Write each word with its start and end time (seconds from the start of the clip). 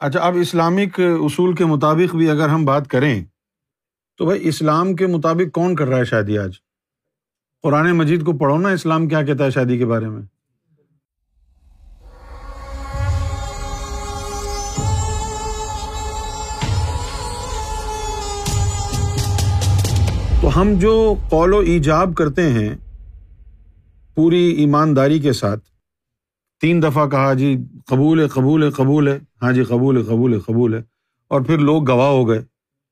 اچھا 0.00 0.20
اب 0.20 0.36
اسلامک 0.40 0.98
اصول 0.98 1.54
کے 1.54 1.64
مطابق 1.64 2.14
بھی 2.16 2.28
اگر 2.30 2.48
ہم 2.48 2.64
بات 2.64 2.86
کریں، 2.90 3.24
تو 4.18 4.24
بھائی 4.24 4.48
اسلام 4.48 4.94
کے 4.96 5.06
مطابق 5.06 5.52
کون 5.54 5.74
کر 5.76 5.88
رہا 5.88 5.98
ہے 5.98 6.04
شادی 6.04 6.38
آج؟ 6.38 6.52
قرآن 7.64 7.90
مجید 7.96 8.24
کو 8.24 8.32
پڑھو 8.38 8.56
نا، 8.58 8.68
اسلام 8.68 9.08
کیا 9.08 9.22
کہتا 9.22 9.44
ہے 9.44 9.50
شادی 9.50 9.78
کے 9.78 9.86
بارے 9.86 10.08
میں؟ 10.08 10.22
تو 20.42 20.60
ہم 20.60 20.74
جو 20.78 21.14
قول 21.30 21.54
و 21.54 21.58
ایجاب 21.58 22.14
کرتے 22.14 22.48
ہیں، 22.52 22.74
پوری 24.14 24.44
ایمانداری 24.52 25.18
کے 25.18 25.32
ساتھ 25.32 25.69
تین 26.60 26.82
دفعہ 26.82 27.08
کہا 27.08 27.34
جی 27.34 27.58
قبول 27.86 28.20
ہے 28.20 28.28
قبول 28.28 28.62
ہے 28.62 28.70
قبول 28.70 29.08
ہے. 29.08 29.18
ہاں 29.42 29.52
جی 29.52 29.62
قبول 29.62 29.96
ہے 29.96 30.02
قبول 30.02 30.34
ہے 30.34 30.38
قبول 30.38 30.74
ہے۔ 30.74 30.82
اور 31.28 31.40
پھر 31.40 31.58
لوگ 31.58 31.90
گواہ 31.90 32.08
ہو 32.08 32.28
گئے 32.28 32.42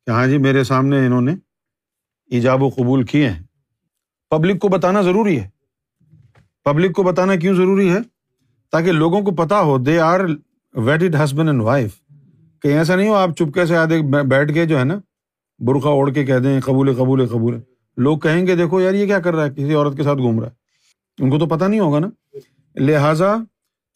کہ 0.07 0.11
ہاں 0.11 0.27
جی 0.27 0.39
میرے 0.39 0.65
سامنے 0.65 1.07
انہوں 1.07 1.21
نے 1.21 1.35
ایجاب 2.31 2.63
و 2.63 2.69
قبول 2.69 3.05
کیے 3.05 3.31
ہیں۔ 3.31 3.43
پبلک 4.31 4.61
کو 4.61 4.69
بتانا 4.69 5.03
ضروری 5.03 5.41
ہے۔ 5.41 5.49
پبلک 6.65 6.97
کو 6.97 7.03
بتانا 7.03 7.37
کیوں 7.37 7.55
ضروری 7.55 7.91
ہے؟ 7.91 7.99
تاکہ 8.73 8.93
لوگوں 8.93 9.21
کو 9.21 9.31
پتا 9.31 9.61
ہو 9.61 9.79
they 9.79 10.01
are 10.01 10.21
wed 10.75 11.17
husband 11.25 11.49
and 11.49 11.63
wife 11.63 12.01
کہ 12.63 12.69
ایسا 12.69 12.97
نہیں 12.97 13.09
ہو، 13.09 13.15
آپ 13.15 13.31
چپکے 13.39 13.67
سے 13.67 13.77
آدھے 13.77 14.03
بیٹھ 14.03 14.55
کے 14.55 14.67
جو 14.67 14.79
ہے 14.79 14.85
نا، 14.85 14.99
برقع 15.59 15.89
اوڑھ 15.89 16.15
کے 16.15 16.25
کہہ 16.25 16.39
دیں، 16.39 16.61
قبول 16.61 16.95
قبول 16.95 17.29
قبول 17.29 17.61
لوگ 17.97 18.19
کہیں 18.19 18.47
گے، 18.47 18.57
دیکھو 18.57 18.81
یار، 18.81 18.95
یہ 18.95 19.07
کیا 19.07 19.19
کر 19.19 19.35
رہا 19.35 19.45
ہے؟ 19.45 19.51
کسی 19.51 19.75
عورت 19.75 19.97
کے 19.97 20.03
ساتھ 20.03 20.19
گھوم 20.19 20.41
رہا 20.41 20.49
ہے۔ 20.49 20.53
ان 21.23 21.31
کو 21.31 21.39
تو 21.39 21.47
پتا 21.47 21.69
نہیں 21.69 21.81
ہوگا 21.81 21.99
نا۔ 21.99 22.09
لہذا 22.77 23.37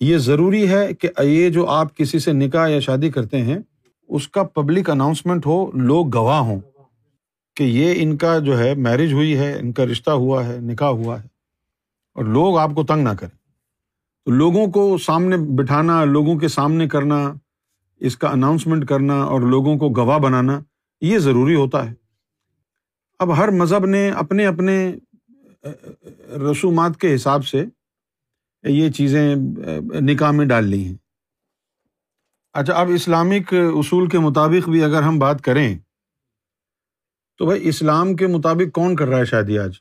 یہ 0.03 0.19
ضروری 0.19 0.69
ہے 0.69 0.95
کہ 0.95 1.09
یہ 1.23 1.51
جو 1.51 1.67
آپ 1.67 1.97
کسی 1.97 2.19
سے 2.19 2.33
نکاح 2.33 2.69
یا 2.69 2.81
شادی 2.81 3.11
کرتے 3.11 3.43
ہیں، 3.43 3.59
اس 4.09 4.29
کا 4.29 4.43
پبلک 4.43 4.91
اناؤنسمنٹ 4.91 5.47
ہو، 5.47 5.71
لوگ 5.75 6.17
گواہ 6.17 6.39
ہوں 6.39 6.61
کہ 7.57 7.65
یہ 7.65 7.95
ان 7.97 8.17
کا 8.17 8.39
جو 8.39 8.59
ہے 8.59 8.75
میرج 8.75 9.13
ہوئی 9.13 9.37
ہے، 9.37 9.59
ان 9.59 9.73
کا 9.73 9.87
رشتہ 9.87 10.11
ہوا 10.11 10.47
ہے، 10.47 10.59
نکاح 10.61 10.89
ہوا 10.89 11.23
ہے۔ 11.23 11.27
اور 12.15 12.25
لوگ 12.25 12.59
آپ 12.59 12.71
کو 12.75 12.85
تنگ 12.85 13.05
نہ 13.05 13.09
کریں۔ 13.09 13.39
تو 14.25 14.31
لوگوں 14.31 14.67
کو 14.67 14.99
سامنے 14.99 15.37
بٹھانا، 15.37 16.05
لوگوں 16.05 16.39
کے 16.39 16.49
سامنے 16.49 16.89
کرنا، 16.89 17.33
اس 18.01 18.17
کا 18.17 18.29
اناؤنسمنٹ 18.29 18.87
کرنا 18.87 19.23
اور 19.23 19.41
لوگوں 19.41 19.77
کو 19.77 19.89
گواہ 19.89 20.19
بنانا، 20.19 20.61
یہ 21.01 21.19
ضروری 21.19 21.55
ہوتا 21.55 21.91
ہے۔ 21.91 21.95
اب 23.19 23.37
ہر 23.37 23.51
مذہب 23.51 23.87
نے 23.87 24.11
اپنے 24.11 24.47
اپنے 24.47 24.95
رسومات 26.51 27.01
کے 27.01 27.15
حساب 27.15 27.47
سے 27.47 27.65
یہ 28.63 28.91
چیزیں 28.91 29.35
نکاح 30.01 30.31
میں 30.31 30.47
ڈال 30.47 30.65
لی 30.65 30.85
ہیں۔ 30.85 30.97
اچھا 32.53 32.75
اب 32.75 32.89
اسلامک 32.95 33.55
اصول 33.75 34.09
کے 34.09 34.19
مطابق 34.19 34.69
بھی 34.69 34.85
اگر 34.85 35.03
ہم 35.03 35.19
بات 35.19 35.43
کریں، 35.45 35.79
تو 37.39 37.47
بھائی 37.47 37.69
اسلام 37.69 38.15
کے 38.17 38.27
مطابق 38.27 38.75
کون 38.75 38.97
کر 38.97 39.09
رہا 39.09 39.19
ہے 39.19 39.25
شادی 39.25 39.59
آج؟ 39.59 39.73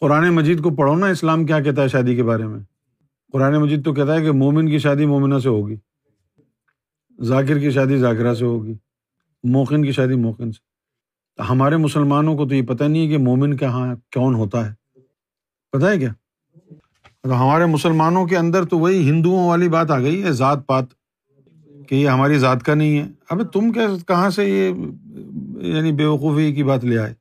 قرآن 0.00 0.28
مجید 0.34 0.62
کو 0.62 0.74
پڑھو 0.76 0.96
نا 0.96 1.06
اسلام 1.06 1.46
کیا 1.46 1.60
کہتا 1.60 1.82
ہے 1.82 1.88
شادی 1.88 2.16
کے 2.16 2.22
بارے 2.22 2.46
میں۔ 2.46 2.60
قرآن 3.32 3.56
مجید 3.56 3.84
تو 3.84 3.94
کہتا 3.94 4.14
ہے 4.14 4.22
کہ 4.22 4.32
مومن 4.32 4.68
کی 4.68 4.78
شادی 4.78 5.06
مومنہ 5.06 5.38
سے 5.38 5.48
ہوگی، 5.48 5.76
ذاکر 7.20 7.58
کی 7.58 7.70
شادی 7.70 7.98
ذاکرہ 7.98 8.34
سے 8.34 8.44
ہوگی، 8.44 8.74
موقن 9.44 9.84
کی 9.84 9.92
شادی 9.92 10.14
موقن 10.14 10.52
سے۔ 10.52 11.42
ہمارے 11.42 11.76
مسلمانوں 11.76 12.36
کو 12.36 12.48
تو 12.48 12.54
یہ 12.54 12.62
پتہ 12.62 12.84
نہیں 12.84 13.02
ہے 13.02 13.10
کہ 13.10 13.18
مومن 13.18 13.56
کہاں، 13.56 13.94
کون 14.14 14.34
ہوتا 14.34 14.68
ہے۔ 14.68 14.74
پتہ 15.72 15.86
ہے 15.86 15.98
کیا؟ 15.98 16.12
ہمارے 17.32 17.66
مسلمانوں 17.66 18.26
کے 18.26 18.36
اندر 18.36 18.64
تو 18.64 18.78
وہی 18.78 19.10
ہندوؤں 19.10 19.48
والی 19.48 19.68
بات 19.68 19.90
آ 19.90 19.98
گئی 19.98 20.22
ہے، 20.22 20.32
ذات 20.32 20.66
پات، 20.66 20.84
کہ 21.88 21.94
یہ 21.94 22.08
ہماری 22.08 22.38
ذات 22.38 22.62
کا 22.62 22.74
نہیں 22.74 22.98
ہے۔ 22.98 23.06
اب 23.30 23.52
تم 23.52 23.72
کہاں 24.06 24.30
سے 24.30 24.44
یہ 24.44 24.72
یعنی 25.66 25.92
بے 25.92 26.04
وقوفی 26.04 26.54
کی 26.54 26.62
بات 26.62 26.84
لے 26.84 26.98
آئے؟ 26.98 27.14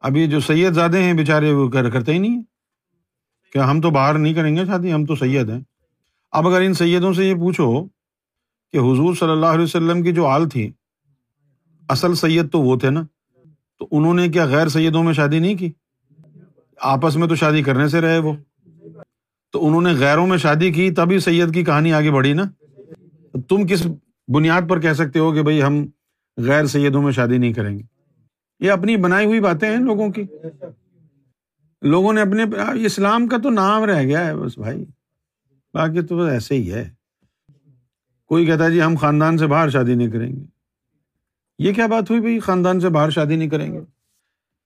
اب 0.00 0.16
یہ 0.16 0.26
جو 0.26 0.40
سید 0.40 0.72
زادے 0.72 1.02
ہیں 1.02 1.12
بےچارے 1.12 1.52
وہ 1.52 1.68
کرتے 1.68 2.12
ہی 2.12 2.18
نہیں 2.18 2.30
ہیں۔ 2.30 2.42
کیا 3.52 3.70
ہم 3.70 3.80
تو 3.80 3.90
باہر 3.90 4.18
نہیں 4.18 4.34
کریں 4.34 4.56
گے 4.56 4.64
شادی؟ 4.66 4.92
ہم 4.92 5.04
تو 5.04 5.16
سید 5.16 5.50
ہیں۔ 5.50 5.60
اب 6.32 6.48
اگر 6.48 6.60
ان 6.60 6.74
سیدوں 6.74 7.12
سے 7.12 7.28
یہ 7.28 7.34
پوچھو 7.34 7.84
کہ 8.72 8.76
حضور 8.76 9.14
صلی 9.14 9.30
اللہ 9.30 9.46
علیہ 9.46 9.64
وسلم 9.64 10.02
کی 10.02 10.12
جو 10.12 10.26
آل 10.26 10.48
تھی، 10.48 10.70
اصل 11.88 12.14
سید 12.14 12.52
تو 12.52 12.60
وہ 12.60 12.76
تھے 12.76 12.90
نا، 12.90 13.02
تو 13.78 13.88
انہوں 13.90 14.14
نے 14.14 14.28
کیا 14.28 14.44
غیر 14.44 14.68
سیدوں 14.68 15.02
میں 15.02 15.12
شادی 15.12 15.38
نہیں 15.38 15.54
کی؟ 15.54 15.72
آپس 16.80 17.16
میں 17.16 17.28
تو 17.28 17.34
شادی 17.34 17.62
کرنے 17.62 17.88
سے 17.88 18.00
رہے 18.00 18.18
وہ۔ 18.18 18.32
تو 19.52 19.66
انہوں 19.66 19.82
نے 19.82 19.92
غیروں 19.92 20.26
میں 20.26 20.36
شادی 20.36 20.72
کی، 20.72 20.90
تبھی 20.90 21.18
سید 21.18 21.54
کی 21.54 21.64
کہانی 21.64 21.92
آگے 21.92 22.10
بڑھی 22.10 22.32
نا؟ 22.32 22.42
تم 23.48 23.66
کس 23.66 23.86
بنیاد 24.34 24.62
پر 24.68 24.80
کہہ 24.80 24.92
سکتے 24.92 25.18
ہو 25.18 25.32
کہ 25.32 25.42
بھائی 25.42 25.62
ہم 25.62 25.86
غیر 26.36 26.66
سیدوں 26.66 27.02
میں 27.02 27.12
شادی 27.12 27.38
نہیں 27.38 27.52
کریں 27.52 27.78
گے؟ 27.78 27.82
یہ 28.60 28.70
اپنی 28.70 28.96
بنائی 28.96 29.26
ہوئی 29.26 29.40
باتیں 29.40 29.70
ہیں 29.70 29.76
لوگوں 29.76 30.10
کی۔ 30.10 30.22
لوگوں 31.82 32.12
نے 32.12 32.20
اپنے 32.20 32.44
اسلام 32.84 33.28
کا 33.28 33.36
تو 33.42 33.50
نام 33.50 33.84
رہ 33.84 34.02
گیا 34.02 34.26
ہے 34.26 34.36
بس 34.36 34.58
بھائی۔ 34.58 34.84
باقی 35.74 36.02
تو 36.02 36.20
ایسے 36.20 36.54
ہی 36.54 36.72
ہے۔ 36.72 36.90
کوئی 38.26 38.46
کہتا 38.46 38.64
ہے 38.64 38.70
جی 38.70 38.82
ہم 38.82 38.94
خاندان 38.96 39.38
سے 39.38 39.46
باہر 39.46 39.70
شادی 39.70 39.94
نہیں 39.94 40.10
کریں 40.10 40.36
گے۔ 40.36 40.42
یہ 41.58 41.72
کیا 41.72 41.86
بات 41.86 42.10
ہوئی 42.10 42.20
بھائی؟ 42.20 42.38
خاندان 42.38 42.80
سے 42.80 42.88
باہر 42.88 43.10
شادی 43.10 43.36
نہیں 43.36 43.48
کریں 43.48 43.72
گے؟ 43.72 43.80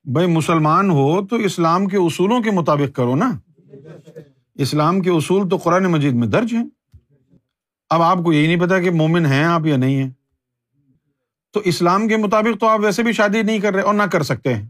بھائی 0.05 0.27
مسلمان 0.27 0.91
ہو 0.91 1.27
تو 1.27 1.37
اسلام 1.37 1.87
کے 1.87 1.97
اصولوں 1.97 2.43
کے 2.43 2.51
مطابق 2.51 2.97
کرو 2.97 3.17
نا۔ 3.17 3.39
اسلام 4.55 5.01
کے 5.01 5.11
اصول 5.11 5.49
تو 5.49 5.57
قرآن 5.57 5.85
مجید 5.85 6.15
میں 6.15 6.29
درج 6.29 6.55
ہیں۔ 6.55 6.67
اب 7.91 8.03
آپ 8.03 8.19
کو 8.25 8.33
یہی 8.33 8.47
نہیں 8.47 8.67
پتا 8.67 8.81
کہ 8.81 8.91
مومن 8.91 9.27
ہیں 9.27 9.45
آپ 9.45 9.67
یا 9.67 9.77
نہیں 9.77 10.03
ہیں۔ 10.03 10.11
تو 11.53 11.61
اسلام 11.61 12.09
کے 12.09 12.17
مطابق 12.17 12.61
تو 12.61 12.67
آپ 12.67 12.81
ویسے 12.81 13.03
بھی 13.03 13.13
شادی 13.13 13.43
نہیں 13.43 13.59
کر 13.59 13.75
رہے 13.75 13.83
اور 13.83 13.95
نہ 13.95 14.03
کر 14.03 14.23
سکتے 14.23 14.55
ہیں۔ 14.55 14.69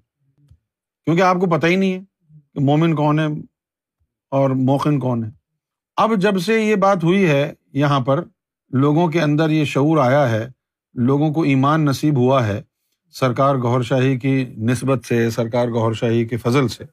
کیونکہ 1.04 1.22
آپ 1.22 1.36
کو 1.36 1.58
پتہ 1.58 1.66
ہی 1.66 1.76
نہیں 1.76 1.92
ہے 1.92 2.00
کہ 2.54 2.60
مومن 2.60 2.94
کون 2.94 3.18
ہے 3.18 3.26
اور 4.30 4.50
موقن 4.50 4.98
کون 4.98 5.24
ہے۔ 5.24 5.30
اب 5.96 6.12
جب 6.16 6.38
سے 6.38 6.60
یہ 6.60 6.74
بات 6.74 7.04
ہوئی 7.04 7.26
ہے 7.26 7.52
یہاں 7.72 8.00
پر، 8.00 8.24
لوگوں 8.70 9.08
کے 9.08 9.22
اندر 9.22 9.50
یہ 9.50 9.64
شعور 9.64 9.98
آیا 9.98 10.30
ہے، 10.30 10.48
لوگوں 10.94 11.30
کو 11.30 11.42
ایمان 11.42 11.84
نصیب 11.84 12.16
ہوا 12.16 12.46
ہے 12.46 12.62
سرکار 13.10 13.54
گور 13.54 13.82
شاہی 13.82 14.18
کی 14.18 14.44
نسبت 14.44 15.04
سے، 15.04 15.30
سرکار 15.30 15.68
گور 15.68 15.92
شاہی 15.92 16.24
کے 16.24 16.36
فضل 16.36 16.68
سے۔ 16.68 16.84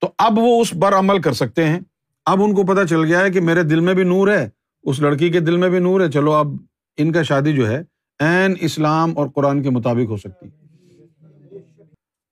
تو 0.00 0.08
اب 0.18 0.38
وہ 0.38 0.60
اس 0.60 0.74
پر 0.82 0.94
عمل 0.94 1.20
کر 1.20 1.32
سکتے 1.32 1.68
ہیں۔ 1.68 1.80
اب 2.26 2.42
ان 2.42 2.54
کو 2.54 2.62
پتا 2.62 2.86
چل 2.86 3.04
گیا 3.04 3.20
ہے 3.20 3.30
کہ 3.30 3.40
میرے 3.40 3.62
دل 3.62 3.80
میں 3.80 3.94
بھی 3.94 4.02
نور 4.04 4.28
ہے، 4.28 4.48
اس 4.84 5.00
لڑکی 5.00 5.30
کے 5.30 5.40
دل 5.40 5.56
میں 5.56 5.68
بھی 5.68 5.78
نور 5.78 6.00
ہے۔ 6.00 6.10
چلو، 6.10 6.32
اب 6.32 6.46
ان 6.98 7.12
کا 7.12 7.22
شادی 7.22 7.52
جو 7.52 7.68
ہے 7.68 7.82
این 8.20 8.54
اسلام 8.60 9.18
اور 9.18 9.28
قرآن 9.28 9.62
کے 9.62 9.70
مطابق 9.70 10.10
ہو 10.10 10.16
سکتی۔ 10.16 10.48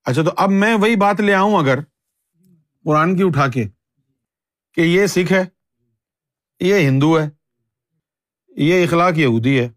اچھا 0.06 0.23
تو 0.23 0.31
اب 0.37 0.51
میں 0.51 0.75
وہی 0.75 0.97
بات 0.97 1.21
لے 1.21 1.34
آؤں 1.34 1.59
اگر 1.59 1.78
قرآن 2.84 3.17
کی 3.17 3.23
اٹھا 3.23 3.47
کے 3.47 3.65
کہ 4.77 4.81
یہ 4.81 5.06
سکھ 5.06 5.33
ہے، 5.33 5.45
یہ 6.61 6.89
ہندو 6.89 7.19
ہے، 7.21 7.28
یہ 8.57 8.84
اخلاق 8.84 9.19
یہودی 9.19 9.59
ہے، 9.61 9.69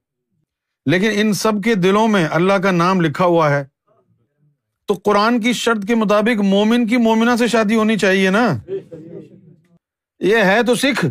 لیکن 0.85 1.09
ان 1.13 1.34
سب 1.34 1.62
کے 1.63 1.75
دلوں 1.75 2.07
میں 2.07 2.28
اللہ 2.31 2.53
کا 2.53 2.72
نام 2.72 3.01
لکھا 3.01 3.25
ہوا 3.25 3.50
ہے، 3.50 3.63
تو 4.90 4.94
قرآن 5.03 5.40
کی 5.41 5.53
شرط 5.53 5.88
کے 5.88 5.95
مطابق 5.95 6.41
مومن 6.41 6.88
کی 6.88 6.97
مومنا 6.97 7.38
سے 7.38 7.47
شادی 7.47 7.75
ہونی 7.75 7.97
چاہیے 7.97 8.30
نا۔ 8.30 8.47
یہ 10.23 10.38
ہے 10.38 10.63
تو 10.63 10.75
سکھ 10.75 11.06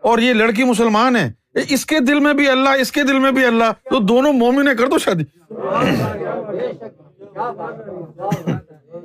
اور 0.00 0.18
یہ 0.18 0.32
لڑکی 0.32 0.64
مسلمان 0.64 1.16
ہے۔ 1.16 1.32
اس 1.68 1.86
کے 1.86 2.00
دل 2.00 2.20
میں 2.20 2.34
بھی 2.34 2.48
اللہ، 2.48 2.68
اس 2.68 2.92
کے 2.92 3.02
دل 3.02 3.18
میں 3.18 3.30
بھی 3.30 3.44
اللہ۔ 3.44 3.64
تو 3.90 3.98
دونوں 3.98 4.32
مومن 4.32 4.76
کر 4.76 4.88
دو 4.88 4.98
شادی۔ 4.98 5.24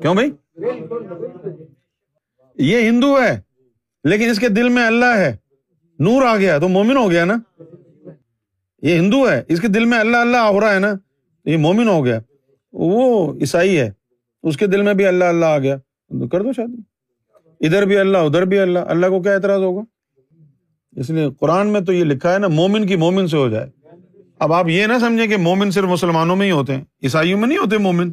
کیوں 0.01 0.13
بھائی؟ 0.13 0.31
یہ 2.55 2.89
ہندو 2.89 3.21
ہے، 3.21 3.41
لیکن 4.03 4.29
اس 4.29 4.39
کے 4.39 4.49
دل 4.49 4.69
میں 4.69 4.83
اللہ 4.83 5.17
ہے۔ 5.17 5.35
نور 5.99 6.25
آ 6.25 6.37
گیا، 6.37 6.57
تو 6.57 6.67
مومن 6.67 6.97
ہو 6.97 7.11
گیا 7.11 7.25
نا۔ 7.25 7.35
یہ 8.81 8.95
ہندو 8.95 9.29
ہے، 9.29 9.43
اس 9.47 9.61
کے 9.61 9.67
دل 9.67 9.85
میں 9.85 9.99
اللہ 9.99 10.17
اللہ 10.17 10.37
ہو 10.37 10.59
رہا 10.59 10.73
ہے 10.73 10.79
نا۔ 10.79 10.93
یہ 11.45 11.57
مومن 11.57 11.87
ہو 11.87 12.05
گیا۔ 12.05 12.19
وہ 12.73 13.33
عیسائی 13.33 13.79
ہے، 13.79 13.91
اس 14.43 14.57
کے 14.57 14.67
دل 14.67 14.81
میں 14.81 14.93
بھی 14.93 15.05
اللہ 15.05 15.25
اللہ 15.25 15.45
آ 15.45 15.57
گیا۔ 15.57 15.77
کر 16.31 16.41
دو 16.41 16.53
شادی۔ 16.53 16.98
ادھر 17.59 17.85
بھی 17.85 17.97
اللہ، 17.97 18.17
ادھر 18.17 18.45
بھی 18.45 18.59
اللہ 18.59 18.79
اللہ 18.79 19.07
کو 19.07 19.21
کیا 19.21 19.33
اعتراض 19.33 19.61
ہوگا؟ 19.61 19.81
اس 20.91 21.09
لیے 21.09 21.27
قرآن 21.39 21.67
میں 21.67 21.81
تو 21.81 21.93
یہ 21.93 22.03
لکھا 22.03 22.33
ہے 22.33 22.39
نا، 22.39 22.47
مومن 22.47 22.87
کی 22.87 22.95
مومن 22.95 23.27
سے 23.27 23.37
ہو 23.37 23.49
جائے۔ 23.49 23.69
اب 24.39 24.53
آپ 24.53 24.67
یہ 24.67 24.85
نہ 24.85 24.93
سمجھیں 24.99 25.27
کہ 25.27 25.37
مومن 25.37 25.71
صرف 25.71 25.83
مسلمانوں 25.83 26.35
میں 26.35 26.45
ہی 26.45 26.51
ہوتے 26.51 26.75
ہیں، 26.75 26.83
عیسائیوں 27.03 27.39
میں 27.39 27.47
نہیں 27.47 27.57
ہوتے 27.57 27.77
مومن۔ 27.77 28.11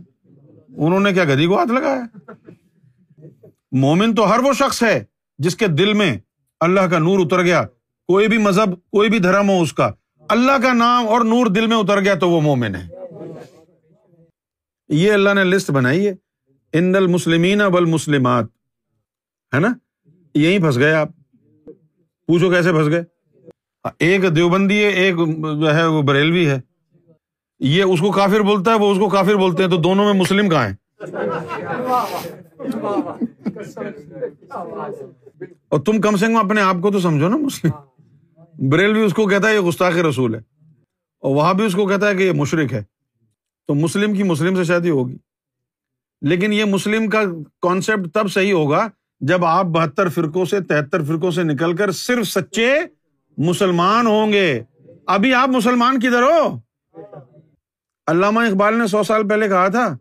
انہوں 0.76 1.00
نے 1.00 1.12
کیا 1.12 1.24
گدی 1.24 1.46
کو 1.46 1.58
ہاتھ 1.58 1.68
لگایا؟ 1.68 2.02
مومن 3.72 4.14
تو 4.14 4.34
ہر 4.34 4.38
وہ 4.38 4.52
شخص 4.52 4.82
ہے 4.82 5.04
جس 5.38 5.56
کے 5.56 5.66
دل 5.66 5.92
میں 5.92 6.18
اللہ 6.60 6.80
کا 6.80 6.98
نور 6.98 7.18
اتر 7.18 7.42
گیا۔ 7.42 7.62
کوئی 8.06 8.28
بھی 8.28 8.38
مذہب، 8.38 8.74
کوئی 8.74 9.10
بھی 9.10 9.18
دھرم 9.18 9.50
ہو 9.50 9.62
اس 9.62 9.72
کا۔ 9.72 9.90
اللہ 10.28 10.62
کا 10.62 10.72
نام 10.72 11.08
اور 11.08 11.20
نور 11.20 11.46
دل 11.46 11.66
میں 11.66 11.76
اتر 11.76 12.00
گیا 12.00 12.14
تو 12.14 12.30
وہ 12.30 12.40
مومن 12.40 12.74
ہے۔ 12.74 12.88
یہ 14.88 15.12
اللہ 15.12 15.34
نے 15.34 15.44
لسٹ 15.44 15.70
بنائی 15.70 16.08
ہے۔ 16.08 16.14
ان 16.72 16.94
المسلمین 16.94 17.60
والمسلمات 17.60 18.44
ہے 19.54 19.60
نا؟ 19.60 19.68
یہی 20.34 20.58
پھنس 20.58 20.76
گئے 20.76 20.92
آپ۔ 20.92 21.08
پوچھو 22.26 22.50
کیسے 22.50 22.72
پھنس 22.72 22.88
گئے؟ 22.88 23.04
ایک 23.98 24.36
دیوبندی 24.36 24.84
ہے، 24.84 24.88
ایک 24.88 25.14
جو 25.60 25.74
ہے 25.74 25.86
وہ 25.86 26.02
بریلوی 26.02 26.48
ہے۔ 26.48 26.60
یہ 27.58 27.82
اس 27.82 28.00
کو 28.00 28.10
کافر 28.10 28.40
بولتا 28.40 28.70
ہے، 28.70 28.78
وہ 28.78 28.92
اس 28.92 28.98
کو 28.98 29.08
کافر 29.08 29.34
بولتے 29.34 29.62
ہیں، 29.62 29.70
تو 29.70 29.76
دونوں 29.76 30.04
میں 30.04 30.12
مسلم 30.12 30.48
کہاں 30.48 30.68
ہے 30.68 30.74
اور 35.68 35.80
تم 35.80 36.00
کم 36.00 36.16
سے 36.16 36.26
کم 36.26 36.36
اپنے 36.36 36.60
آپ 36.60 36.76
کو 36.82 36.90
تو 36.90 37.00
سمجھو 37.00 37.28
نا 37.28 37.36
مسلم۔ 37.36 37.70
بریلوی 38.70 39.04
اس 39.04 39.14
کو 39.14 39.26
کہتا 39.26 39.48
ہے 39.48 39.54
یہ 39.54 39.60
گستاخ 39.60 39.96
رسول 39.96 40.34
ہے۔ 40.34 40.40
اور 41.20 41.36
وہاں 41.36 41.54
بھی 41.54 41.64
اس 41.64 41.74
کو 41.74 41.86
کہتا 41.86 42.08
ہے 42.08 42.14
کہ 42.14 42.22
یہ 42.22 42.32
مشرق 42.32 42.72
ہے۔ 42.72 42.82
تو 43.66 43.74
مسلم 43.74 44.14
کی 44.14 44.22
مسلم 44.22 44.56
سے 44.56 44.64
شادی 44.64 44.90
ہوگی۔ 44.90 45.16
لیکن 46.22 46.52
یہ 46.52 46.64
مسلم 46.64 47.08
کا 47.08 47.22
کانسیپٹ 47.62 48.14
تب 48.14 48.30
صحیح 48.30 48.52
ہوگا 48.52 48.88
جب 49.20 49.44
آپ 49.44 49.64
بہتر 49.64 50.08
فرقوں 50.08 50.44
سے، 50.44 50.60
تہتر 50.60 51.02
فرقوں 51.02 51.30
سے 51.30 51.42
نکل 51.42 51.76
کر 51.76 51.90
صرف 51.90 52.26
سچے 52.26 52.74
مسلمان 53.38 54.06
ہوں 54.06 54.32
گے۔ 54.32 54.62
ابھی 55.06 55.34
آپ 55.34 55.48
مسلمان 55.48 56.00
کدھر 56.00 56.22
ہو؟ 56.22 56.60
علامہ 58.06 58.40
اقبال 58.40 58.78
نے 58.78 58.86
سو 58.86 59.02
سال 59.02 59.28
پہلے 59.28 59.48
کہا 59.48 59.68
تھا، 59.68 59.96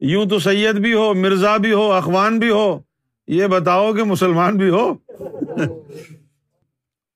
یوں 0.00 0.26
تو 0.26 0.38
سید 0.38 0.74
بھی 0.74 0.94
ہو، 0.94 1.14
مرزا 1.14 1.56
بھی 1.56 1.72
ہو، 1.72 1.92
اخوان 1.92 2.38
بھی 2.38 2.50
ہو، 2.50 2.80
یہ 3.26 3.46
بتاؤ 3.46 3.92
کہ 3.92 4.02
مسلمان 4.02 4.56
بھی 4.56 4.70
ہو۔ 4.70 4.94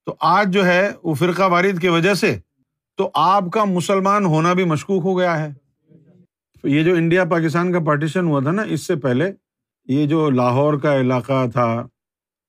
تو 0.06 0.14
آج 0.20 0.52
جو 0.52 0.66
ہے 0.66 0.90
وہ 1.02 1.14
فرقہ 1.14 1.42
وارد 1.42 1.80
کی 1.80 1.88
وجہ 1.88 2.14
سے 2.14 2.38
تو 2.96 3.10
آپ 3.14 3.44
کا 3.52 3.64
مسلمان 3.64 4.24
ہونا 4.24 4.52
بھی 4.52 4.64
مشکوک 4.64 5.04
ہو 5.04 5.18
گیا 5.18 5.44
ہے۔ 5.44 5.54
یہ 6.64 6.82
جو 6.82 6.94
انڈیا 6.94 7.24
پاکستان 7.24 7.72
کا 7.72 7.78
پارٹیشن 7.78 8.24
ہوا 8.24 8.40
تھا 8.40 8.50
نا، 8.50 8.62
اس 8.62 8.86
سے 8.86 8.96
پہلے 8.96 9.32
یہ 9.88 10.06
جو 10.06 10.30
لاہور 10.30 10.74
کا 10.74 11.00
علاقہ 11.00 11.50
تھا، 11.50 11.86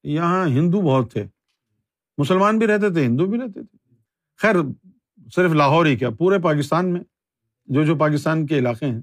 یہاں 0.03 0.47
ہندو 0.47 0.81
بہت 0.81 1.11
تھے۔ 1.11 1.23
مسلمان 2.17 2.59
بھی 2.59 2.67
رہتے 2.67 2.89
تھے، 2.89 3.05
ہندو 3.05 3.25
بھی 3.25 3.39
رہتے 3.39 3.63
تھے۔ 3.63 3.95
خیر، 4.37 4.55
صرف 5.35 5.51
لاہور 5.51 5.85
ہی 5.85 5.95
کیا، 5.95 6.09
پورے 6.09 6.39
پاکستان 6.39 6.93
میں، 6.93 7.01
جو 7.65 7.83
جو 7.83 7.95
پاکستان 7.95 8.45
کے 8.45 8.57
علاقے 8.57 8.85
ہیں۔ 8.85 9.01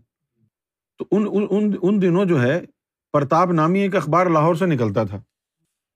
تو 0.98 1.04
ان 1.10 1.46
ان 1.50 1.72
ان 1.82 2.02
دنوں 2.02 2.24
جو 2.24 2.42
ہے، 2.42 2.60
پرتاپ 3.12 3.48
نامی 3.48 3.80
ایک 3.80 3.96
اخبار 3.96 4.26
لاہور 4.26 4.54
سے 4.54 4.66
نکلتا 4.66 5.04
تھا۔ 5.04 5.22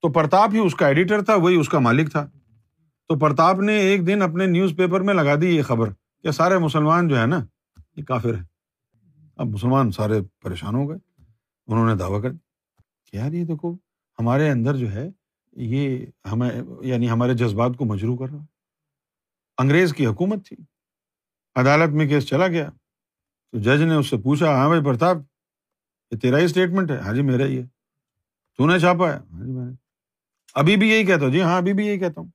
تو 0.03 0.13
پرتاپ 0.13 0.51
ہی 0.53 0.59
اس 0.59 0.75
کا 0.75 0.87
ایڈیٹر 0.87 1.23
تھا، 1.23 1.35
وہی 1.35 1.55
اس 1.55 1.69
کا 1.69 1.79
مالک 1.79 2.13
تھا۔ 2.13 2.31
تو 3.09 3.19
پرتاپ 3.19 3.61
نے 3.61 3.77
ایک 3.79 4.07
دن 4.07 4.23
اپنے 4.23 4.47
نیوز 4.47 4.77
پیپر 4.77 5.01
میں 5.01 5.15
لگا 5.15 5.35
دی 5.41 5.57
یہ 5.57 5.63
خبر 5.63 5.91
کہ 6.23 6.31
سارے 6.31 6.59
مسلمان 6.59 7.09
جو 7.09 7.19
ہے 7.19 7.27
نا، 7.27 7.45
یہ 7.97 8.05
کافر 8.05 8.35
ہے 8.35 8.43
اب 9.37 9.47
مسلمان 9.47 9.91
سارے 9.91 10.21
پریشان 10.43 10.75
ہو 10.75 10.91
گئے۔ 10.91 11.10
انہوں 11.71 11.87
نے 11.87 11.95
دعویٰ 11.95 12.23
کر 12.23 12.31
کہ 13.05 13.17
یار 13.17 13.33
یہ 13.33 13.45
دیکھو، 13.45 13.75
ہمارے 14.19 14.51
اندر 14.51 14.77
جو 14.77 14.93
ہے، 14.93 15.11
یہ 15.53 16.07
ہمیں 16.33 16.51
یعنی 16.81 17.11
ہمارے 17.11 17.35
جذبات 17.35 17.71
کو 17.79 17.85
مجرو 17.85 18.17
کر 18.17 18.27
رہا 18.33 18.45
انگریز 19.59 19.93
کی 19.93 20.07
حکومت 20.07 20.47
تھی۔ 20.47 20.57
عدالت 21.55 21.93
میں 21.93 22.09
کیس 22.09 22.27
چلا 22.27 22.47
گیا۔ 22.49 22.71
تو 23.53 23.59
جج 23.59 23.83
نے 23.83 23.95
اس 23.95 24.11
سے 24.11 24.17
پوچھا 24.17 24.47
ہاں 24.47 24.69
بھائی 24.69 24.85
پرتاپ، 24.85 25.17
یہ 26.11 26.19
تیرا 26.19 26.39
ہی 26.39 26.45
اسٹیٹمنٹ 26.45 26.91
ہے؟ 26.91 26.97
ہاں 26.97 27.15
جی 27.15 27.23
میرا 27.23 27.45
ہی 27.45 27.59
ہے۔ 27.59 27.67
تو 28.57 28.67
نے 28.67 28.79
چھاپا 28.79 29.13
ہے۔ 29.13 29.19
ہاں 29.33 29.45
جی 29.45 29.53
میں 29.53 29.67
نے۔ 29.67 29.73
ابھی 30.55 30.77
بھی 30.77 30.89
یہی 30.91 31.07
کہتا 31.07 31.25
ہوں۔ 31.25 31.33
جی 31.33 31.43
ہاں 31.43 31.57
ابھی 31.57 31.73
بھی 31.73 31.87
یہی 31.87 31.99
کہتا 31.99 32.21
ہوں۔ 32.21 32.29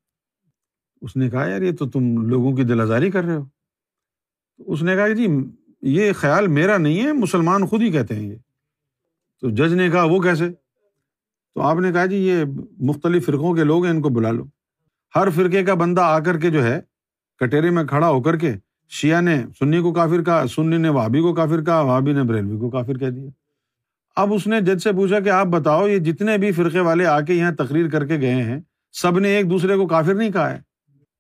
اس 1.02 1.16
نے 1.16 1.30
کہا، 1.30 1.46
یار 1.46 1.62
یہ 1.62 1.76
تو 1.76 1.90
تم 1.90 2.28
لوگوں 2.28 2.56
کی 2.56 2.64
دل 2.64 2.82
آزاری 2.82 3.12
کر 3.12 3.24
رہے 3.24 3.36
ہو۔ 3.36 3.46
اس 4.58 4.84
نے 4.84 4.96
کہا 4.96 5.08
کہ 5.08 5.16
جی 5.16 5.28
یہ 5.82 6.14
خیال 6.14 6.48
میرا 6.48 6.78
نہیں 6.78 7.04
ہے، 7.04 7.12
مسلمان 7.14 7.68
خود 7.68 7.82
ہی 7.82 7.92
کہتے 7.92 8.16
ہیں 8.16 8.30
یہ۔ 8.30 8.38
تو 9.42 9.50
جج 9.50 9.74
نے 9.74 9.90
کہا، 9.90 10.04
وہ 10.04 10.20
کیسے؟ 10.20 10.50
تو 11.56 11.62
آپ 11.62 11.78
نے 11.78 11.92
کہا 11.92 12.06
جی 12.06 12.16
یہ 12.16 12.44
مختلف 12.80 13.26
فرقوں 13.26 13.54
کے 13.54 13.64
لوگ 13.64 13.84
ہیں، 13.84 13.92
ان 13.92 14.02
کو 14.02 14.10
بلا 14.10 14.32
لو۔ 14.32 14.44
ہر 15.16 15.30
فرقے 15.30 15.64
کا 15.64 15.74
بندہ 15.74 16.02
آ 16.02 16.20
کر 16.20 16.38
کے 16.38 16.50
جو 16.50 16.64
ہے، 16.64 16.82
کٹیرے 17.40 17.70
میں 17.70 17.84
کھڑا 17.84 18.10
ہو 18.10 18.22
کر 18.22 18.38
کے 18.38 18.54
شیعہ 18.90 19.22
نے 19.22 19.44
سنی 19.60 19.82
کو 19.82 19.94
کافر 19.94 20.24
کہا، 20.24 20.48
سنی 20.48 20.78
نے 20.78 20.90
وابی 20.90 21.22
کو 21.22 21.34
کافر 21.34 21.64
کہا 21.64 21.82
وابی 21.82 22.14
نے 22.14 22.24
بریلوی 22.24 22.58
کو 22.58 22.70
کافر 22.70 22.98
کہہ 22.98 23.10
دیا۔ 23.10 23.30
اب 24.16 24.34
اس 24.34 24.48
نے 24.48 24.62
جج 24.62 24.82
سے 24.84 24.92
پوچھا 24.92 25.20
کہ 25.20 25.30
آپ 25.30 25.46
بتاؤ، 25.46 25.88
یہ 25.88 25.98
جتنے 25.98 26.38
بھی 26.38 26.52
فرقے 26.52 26.80
والے 26.80 27.06
آ 27.06 27.22
کے 27.22 27.34
یہاں 27.34 27.52
تقریر 27.52 27.90
کر 27.90 28.06
کے 28.06 28.18
گئے 28.22 28.44
ہیں، 28.44 28.60
سب 28.92 29.20
نے 29.20 29.30
ایک 29.30 29.50
دوسرے 29.50 29.76
کو 29.76 29.88
کافر 29.88 30.14
نہیں 30.14 30.32
کہا 30.32 30.54
ہے۔ 30.54 30.62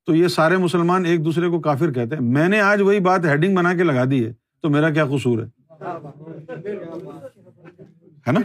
تو 0.06 0.15
یہ 0.15 0.27
سارے 0.27 0.57
مسلمان 0.57 1.06
ایک 1.06 1.25
دوسرے 1.25 1.50
کو 1.50 1.59
کافر 1.59 1.91
کہتے 1.91 2.15
ہیں۔ 2.15 2.23
میں 2.23 2.47
نے 2.47 2.59
آج 2.61 2.81
وہی 2.81 3.00
بات 3.00 3.25
ہیڈنگ 3.25 3.56
بنا 3.56 3.73
کے 3.73 3.83
لگا 3.83 4.03
دی 4.11 4.25
ہے، 4.25 4.33
تو 4.61 4.69
میرا 4.69 4.89
کیا 4.89 5.06
قصور 5.06 5.39
ہے؟ 5.39 5.47
نا؟ 8.31 8.39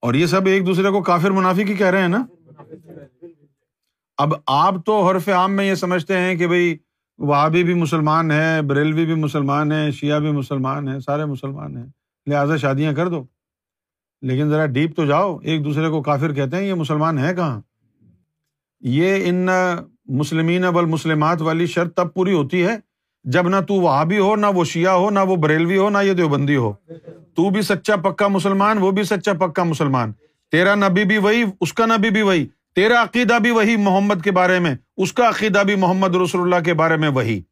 اور 0.00 0.14
یہ 0.14 0.26
سب 0.26 0.46
ایک 0.46 0.66
دوسرے 0.66 0.90
کو 0.90 1.02
کافر 1.02 1.30
منافی 1.30 1.64
کی 1.64 1.74
کہہ 1.74 1.86
رہے 1.86 2.00
ہیں 2.00 2.08
نا؟ 2.08 2.26
اب 4.18 4.34
آپ 4.46 4.74
تو 4.86 5.08
حرف 5.08 5.28
عام 5.28 5.52
میں 5.52 5.64
یہ 5.64 5.74
سمجھتے 5.74 6.18
ہیں 6.18 6.36
کہ 6.36 6.46
بھائی 6.46 6.78
وہابی 7.18 7.64
بھی 7.64 7.74
مسلمان 7.74 8.30
ہے 8.30 8.62
بریلوی 8.62 9.04
بھی 9.04 9.14
مسلمان 9.14 9.72
ہے 9.72 9.90
شیعہ 9.90 10.20
بھی 10.20 10.30
مسلمان 10.30 10.88
ہے 10.88 11.00
سارے 11.00 11.24
مسلمان 11.24 11.76
ہیں۔ 11.76 11.86
لہٰذا 12.26 12.56
شادیاں 12.56 12.92
کر 12.92 13.08
دو۔ 13.08 13.24
لیکن 14.22 14.48
ذرا 14.48 14.66
ڈیپ 14.66 14.96
تو 14.96 15.06
جاؤ۔ 15.06 15.38
ایک 15.38 15.64
دوسرے 15.64 15.88
کو 15.88 16.02
کافر 16.02 16.32
کہتے 16.32 16.56
ہیں، 16.56 16.64
یہ 16.64 16.74
مسلمان 16.74 17.18
ہے 17.18 17.34
کہاں؟ 17.34 17.60
یہ 18.80 19.28
ان 19.28 19.48
مسلمین 20.04 20.64
اب 20.64 20.78
المسلمات 20.78 21.42
والی 21.42 21.66
شرط 21.66 21.94
تب 21.94 22.14
پوری 22.14 22.32
ہوتی 22.32 22.66
ہے 22.66 22.87
جب 23.30 23.48
نہ 23.48 23.56
تو 23.68 23.74
وہابی 23.74 24.18
ہو، 24.18 24.36
نہ 24.36 24.46
وہ 24.54 24.64
شیعہ 24.64 24.92
ہو، 24.92 25.10
نہ 25.10 25.18
وہ 25.18 25.36
بریلوی 25.36 25.76
ہو، 25.76 25.90
نہ 25.90 25.98
یہ 26.04 26.12
دیوبندی 26.12 26.56
ہو۔ 26.56 26.72
تو 27.34 27.50
بھی 27.50 27.62
سچا 27.62 27.96
پکا 27.96 28.28
مسلمان، 28.28 28.78
وہ 28.78 28.90
بھی 28.90 29.02
سچا 29.02 29.32
پکا 29.32 29.62
مسلمان۔ 29.62 30.12
تیرا 30.52 30.74
نبی 30.74 31.04
بھی 31.04 31.18
وہی، 31.18 31.44
اس 31.60 31.72
کا 31.72 31.86
نبی 31.86 32.10
بھی 32.10 32.22
وہی۔ 32.22 32.46
تیرا 32.74 33.02
عقیدہ 33.02 33.38
بھی 33.42 33.50
وہی 33.50 33.76
محمد 33.76 34.14
کے 34.24 34.30
بارے 34.30 34.58
میں، 34.58 34.74
اس 34.96 35.12
کا 35.12 35.28
عقیدہ 35.28 35.62
بھی 35.66 35.74
محمد 35.74 36.14
رسول 36.14 36.40
اللہ 36.40 36.64
کے 36.64 36.74
بارے 36.74 36.96
میں 36.96 37.08
وہی۔ 37.08 37.42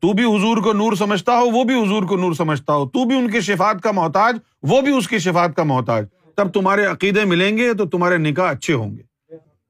تو 0.00 0.12
بھی 0.12 0.24
حضور 0.24 0.56
کو 0.56 0.72
نور 0.72 0.92
سمجھتا 0.92 1.32
ہو، 1.32 1.50
وہ 1.50 1.64
بھی 1.64 1.82
حضور 1.82 2.02
کو 2.02 2.16
نور 2.16 2.32
سمجھتا 2.32 2.72
ہو۔ 2.72 2.88
تو 2.88 3.04
بھی 3.04 3.18
ان 3.18 3.30
کے 3.30 3.40
شفات 3.40 3.82
کا 3.82 3.90
محتاج، 3.90 4.36
وہ 4.62 4.80
بھی 4.80 4.96
اس 4.96 5.08
کی 5.08 5.18
شفات 5.18 5.56
کا 5.56 5.62
محتاج۔ 5.62 6.06
تب 6.36 6.52
تمہارے 6.52 6.86
عقیدے 6.86 7.24
ملیں 7.24 7.56
گے 7.56 7.74
تو 7.74 7.86
تمہارے 7.86 8.16
نکاح 8.16 8.50
اچھے 8.50 8.74
ہوں 8.74 8.90
گے۔ 8.90 9.02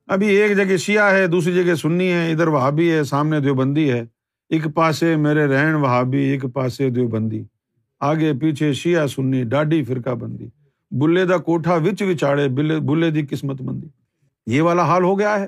ابھی 0.07 0.27
ایک 0.27 0.57
جگہ 0.57 0.77
شیعہ 0.77 1.13
ہے، 1.13 1.27
دوسری 1.27 1.65
جگہ 1.65 1.75
سنی 1.75 2.13
ہے، 2.13 2.33
ادھر 2.33 2.49
وہابی 2.49 2.93
ہے، 2.93 3.05
سامنے 3.05 3.41
دیوبندی 3.41 3.93
ہے۔ 3.93 4.05
ایک 4.49 4.67
پاسے 4.75 5.17
میرے 5.17 5.47
رہن 5.47 5.75
وہابی، 5.75 6.19
ایک 6.19 6.45
پاسے 6.53 6.91
دیوبندی۔ 6.91 7.45
آگے 8.01 8.33
پیچھے 8.41 8.73
شیعہ 8.73 9.07
سنی، 9.07 9.45
ڈاڈی 9.45 9.85
فرقہ 9.85 10.11
بندی۔ 10.11 10.49
بلے 10.91 11.25
دا 11.25 11.37
کوٹھا 11.37 11.75
وچ 11.75 12.03
وچاڑے، 12.03 12.49
بلے 12.81 13.11
دی 13.11 13.23
قسمت 13.31 13.61
مندی۔ 13.61 13.87
یہ 14.47 14.63
والا 14.63 14.83
حال 14.83 15.03
ہو 15.03 15.19
گیا 15.19 15.41
ہے۔ 15.41 15.47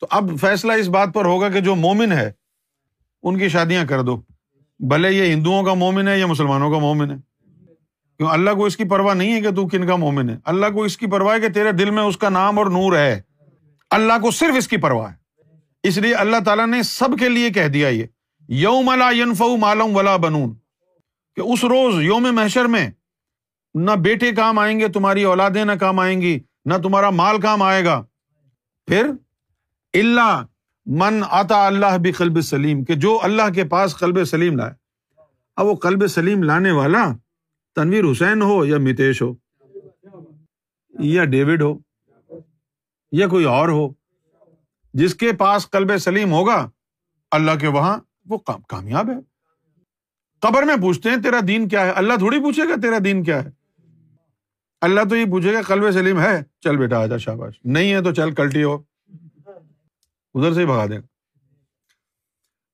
تو 0.00 0.06
اب 0.10 0.30
فیصلہ 0.40 0.72
اس 0.72 0.88
بات 0.88 1.08
پر 1.14 1.24
ہوگا 1.24 1.48
کہ 1.48 1.60
جو 1.60 1.74
مومن 1.74 2.12
ہے، 2.12 2.32
ان 3.22 3.38
کی 3.38 3.48
شادیاں 3.48 3.84
کر 3.84 4.02
دو۔ 4.02 4.20
بھلے 4.78 5.10
یہ 5.10 5.32
ہندوؤں 5.32 5.62
کا 5.62 5.74
مومن 5.74 6.08
ہے 6.08 6.18
یا 6.18 6.26
مسلمانوں 6.26 6.72
کا 6.72 6.78
مومن 6.78 7.10
ہے؟ 7.10 7.16
کیوں 8.16 8.28
اللہ 8.28 8.50
کو 8.50 8.64
اس 8.64 8.76
کی 8.76 8.84
پرواہ 8.84 9.14
نہیں 9.14 9.32
ہے 9.32 9.40
کہ 9.40 9.50
تو 9.50 9.66
کن 9.66 9.86
کا 9.86 9.96
مومن 9.96 10.30
ہے؟ 10.30 10.38
اللہ 10.44 10.66
کو 10.74 10.82
اس 10.82 10.96
کی 10.96 11.06
پرواہ 11.06 11.36
ہے 11.36 11.40
کہ 11.40 11.48
تیرے 11.48 11.72
دل 11.72 11.90
میں 11.90 12.02
اس 12.02 12.16
کا 12.16 12.28
نام 12.28 12.58
اور 12.58 12.66
نور 12.66 12.96
ہے۔ 12.96 13.20
اللہ 13.90 14.12
کو 14.22 14.30
صرف 14.30 14.54
اس 14.56 14.68
کی 14.68 14.76
پرواہ 14.76 15.10
ہے۔ 15.10 15.27
اس 15.84 15.98
لیے 15.98 16.14
اللہ 16.14 16.36
تعالیٰ 16.44 16.66
نے 16.66 16.82
سب 16.82 17.18
کے 17.18 17.28
لیے 17.28 17.50
کہہ 17.50 17.68
دیا 17.68 17.88
یہ، 17.88 18.06
یوم 18.48 18.90
ینف 19.12 19.42
مالم 19.60 19.96
ولا 19.96 20.16
بنون، 20.16 20.54
کہ 21.36 21.40
اس 21.42 21.64
روز 21.64 22.02
یوم 22.02 22.26
محشر 22.34 22.64
میں 22.64 22.88
نہ 23.74 23.90
بیٹے 24.02 24.32
کام 24.32 24.58
آئیں 24.58 24.78
گے، 24.80 24.88
تمہاری 24.88 25.24
اولادیں 25.24 25.64
نہ 25.64 25.72
کام 25.80 25.98
آئیں 25.98 26.20
گی، 26.20 26.38
نہ 26.64 26.74
تمہارا 26.82 27.10
مال 27.12 27.40
کام 27.40 27.62
آئے 27.62 27.84
گا۔ 27.84 28.02
پھر 28.88 29.10
اللہ 29.94 30.44
من 30.86 31.20
آتا 31.30 31.66
اللہ 31.66 31.96
بھی 32.02 32.12
قلب 32.12 32.40
سلیم، 32.40 32.84
کہ 32.84 32.94
جو 32.94 33.18
اللہ 33.22 33.52
کے 33.54 33.64
پاس 33.64 33.96
قلب 33.96 34.24
سلیم 34.24 34.56
لائے۔ 34.56 34.72
اب 35.56 35.66
وہ 35.66 35.74
قلب 35.76 36.06
سلیم 36.06 36.42
لانے 36.42 36.70
والا 36.70 37.04
تنویر 37.76 38.04
حسین 38.12 38.42
ہو 38.42 38.64
یا 38.64 38.78
متیش 38.78 39.22
ہو، 39.22 39.32
یا 40.94 41.24
ڈیوڈ 41.24 41.62
ہو، 41.62 41.74
یا 43.12 43.28
کوئی 43.28 43.44
اور 43.44 43.68
ہو 43.68 43.88
جس 44.98 45.14
کے 45.14 45.32
پاس 45.32 45.66
کلب 45.66 45.98
سلیم 45.98 46.32
ہوگا، 46.32 46.70
اللہ 47.30 47.50
کے 47.60 47.66
وہاں 47.66 47.98
وہ 48.26 48.38
کامیاب 48.68 49.10
ہے۔ 49.10 49.16
قبر 50.40 50.62
میں 50.62 50.76
پوچھتے 50.76 51.10
ہیں، 51.10 51.16
تیرا 51.16 51.40
دین 51.48 51.68
کیا 51.68 51.86
ہے؟ 51.86 51.90
اللہ 51.90 52.14
تھوڑی 52.18 52.38
پوچھے 52.38 52.62
گا 52.68 52.74
تیرا 52.82 52.98
دین 53.04 53.22
کیا 53.22 53.44
ہے؟ 53.44 53.50
اللہ 54.80 55.00
تو 55.10 55.16
یہ 55.16 55.24
پوچھے 55.24 55.52
گا 55.54 55.62
کلب 55.62 55.90
سلیم 55.90 56.20
ہے؟ 56.20 56.42
چل 56.60 56.76
بیٹا 56.76 56.98
آجا 56.98 57.16
شاباش۔ 57.16 57.54
نہیں 57.64 57.92
ہے 57.92 58.02
تو 58.02 58.14
چل، 58.14 58.34
کلٹی 58.34 58.64
ہو۔ 58.64 58.74
ادھر 60.34 60.52
سے 60.54 60.60
ہی 60.60 60.66
بھگا 60.66 60.86
دے 60.86 60.96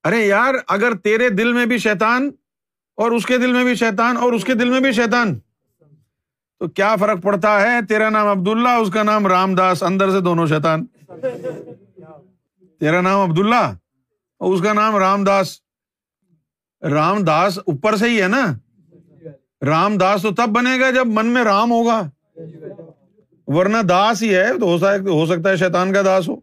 ارے 0.04 0.20
یار، 0.26 0.54
اگر 0.68 0.94
تیرے 0.94 1.28
دل 1.28 1.52
میں 1.52 1.66
بھی 1.66 1.78
شیتان 1.78 2.30
اور 2.96 3.10
اس 3.10 3.26
کے 3.26 3.38
دل 3.38 3.52
میں 3.52 3.64
بھی 3.64 3.74
شیتان 3.74 4.16
اور 4.16 4.32
اس 4.32 4.44
کے 4.44 4.54
دل 4.54 4.70
میں 4.70 4.80
بھی 4.80 4.92
شیتان 4.92 5.38
تو 6.58 6.68
کیا 6.68 6.96
فرق 6.96 7.22
پڑتا 7.22 7.60
ہے؟ 7.60 7.86
تیرا 7.88 8.08
نام 8.08 8.26
عبد 8.26 8.48
اللہ 8.48 8.68
اس 8.68 8.90
کا 8.94 9.02
نام 9.02 9.26
رام 9.26 9.54
داس 9.54 9.82
اندر 9.82 10.10
سے 10.10 10.20
دونوں 10.20 10.46
شیتان 10.46 10.84
تیرا 12.84 13.00
نام 13.00 13.30
عبد 13.30 13.38
اللہ 13.38 13.74
اور 14.38 14.54
اس 14.54 14.62
کا 14.62 14.72
نام 14.72 14.96
رام 14.96 15.24
داس 15.24 15.60
رام 16.82 17.24
داس 17.24 17.58
اوپر 17.58 17.96
سے 17.96 18.08
ہی 18.08 18.22
ہے 18.22 18.28
نا؟ 18.28 18.58
رام 19.66 19.98
داس 19.98 20.22
تو 20.22 20.30
تب 20.30 20.48
بنے 20.48 20.80
گا 20.80 20.90
جب 20.90 21.06
من 21.06 21.26
میں 21.26 21.44
رام 21.44 21.70
ہوگا۔ 21.70 22.10
ورنہ 23.46 23.82
داس 23.88 24.22
ہی 24.22 24.34
ہے 24.34 24.58
تو 24.58 24.76
ہو 25.12 25.26
سکتا 25.26 25.50
ہے 25.50 25.56
شیتان 25.56 25.92
کا 25.92 26.02
داس 26.02 26.28
ہو۔ 26.28 26.36